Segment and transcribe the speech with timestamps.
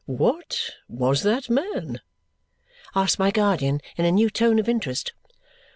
[0.07, 2.01] "What was that man?"
[2.95, 5.13] asked my guardian in a new tone of interest.